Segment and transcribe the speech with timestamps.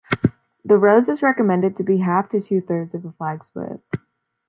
[0.65, 3.83] The rose is recommended to be half to two-thirds of the flag's width.